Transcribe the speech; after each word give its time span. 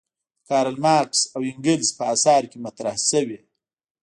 د 0.03 0.03
کارل 0.49 0.77
مارکس 0.85 1.19
او 1.35 1.41
انګلز 1.51 1.89
په 1.97 2.03
اثارو 2.13 2.49
کې 2.51 2.57
مطرح 2.65 2.95
شوې. 3.09 3.39